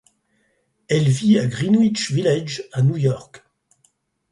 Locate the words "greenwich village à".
1.45-2.81